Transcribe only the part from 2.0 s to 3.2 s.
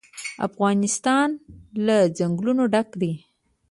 ځنګلونه ډک دی.